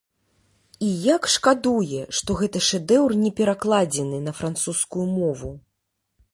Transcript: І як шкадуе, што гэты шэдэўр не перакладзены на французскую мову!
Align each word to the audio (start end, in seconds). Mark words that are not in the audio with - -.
І 0.87 0.87
як 1.15 1.27
шкадуе, 1.33 1.99
што 2.21 2.37
гэты 2.41 2.63
шэдэўр 2.69 3.11
не 3.23 3.31
перакладзены 3.43 4.17
на 4.29 4.37
французскую 4.41 5.05
мову! 5.17 5.57